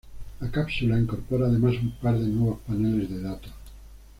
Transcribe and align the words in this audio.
La 0.39 0.49
cápsula 0.49 0.97
incorpora 0.97 1.45
además 1.45 1.75
un 1.75 1.91
par 1.91 2.17
de 2.17 2.25
nuevos 2.25 2.57
paneles 2.65 3.07
de 3.07 3.21
datos. 3.21 3.51